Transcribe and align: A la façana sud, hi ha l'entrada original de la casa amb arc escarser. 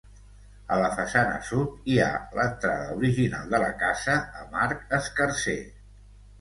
A 0.75 0.77
la 0.83 0.87
façana 0.99 1.35
sud, 1.49 1.75
hi 1.91 1.99
ha 1.99 2.09
l'entrada 2.41 2.97
original 3.03 3.55
de 3.55 3.63
la 3.67 3.71
casa 3.85 4.19
amb 4.43 4.59
arc 4.67 4.85
escarser. 5.03 5.61